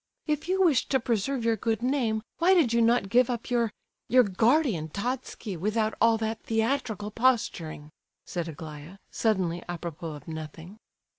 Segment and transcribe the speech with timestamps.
[0.25, 4.23] "If you wished to preserve your good name, why did you not give up your—your
[4.23, 7.91] 'guardian,' Totski, without all that theatrical posturing?"
[8.25, 10.79] said Aglaya, suddenly a propos of nothing.